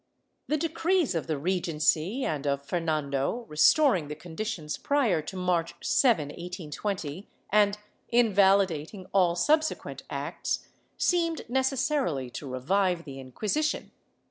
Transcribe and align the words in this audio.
The 0.47 0.57
decrees 0.57 1.13
of 1.13 1.27
the 1.27 1.37
Regency 1.37 2.25
and 2.25 2.47
of 2.47 2.65
Fernando, 2.65 3.45
restoring 3.47 4.07
the 4.07 4.15
conditions 4.15 4.75
prior 4.75 5.21
to 5.21 5.37
March 5.37 5.75
7, 5.79 6.29
1820, 6.29 7.29
and 7.51 7.77
invalidating 8.09 9.05
all 9.13 9.35
subsequent 9.35 10.01
acts, 10.09 10.67
seemed 10.97 11.47
necessarily 11.47 12.31
to 12.31 12.49
revive 12.49 13.03
the 13.05 13.19
Inquisition. 13.19 13.91